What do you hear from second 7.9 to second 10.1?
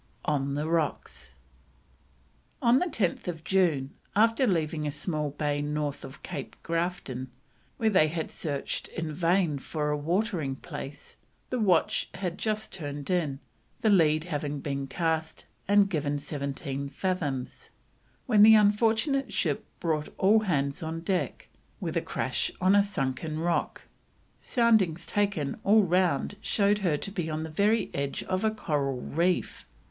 they had searched in vain for a